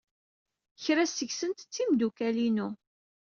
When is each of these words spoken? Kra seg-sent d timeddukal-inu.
Kra 0.83 1.03
seg-sent 1.07 1.65
d 1.65 1.69
timeddukal-inu. 1.73 2.67